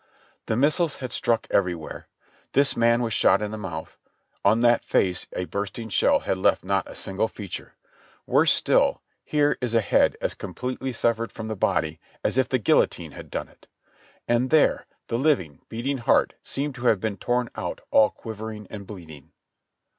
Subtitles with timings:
[0.47, 2.07] The missiles had struck everywhere;
[2.53, 3.99] this man was shot in the mouth;
[4.43, 7.75] on that face a bursting shell had not left a single feature;
[8.25, 12.57] worse still, here is a head as completely severed from the body as if the
[12.57, 13.67] guillotine had done it;
[14.27, 18.87] and there, the living, beating heart seemed to have been torn out all quivering and
[18.87, 19.29] bleeding.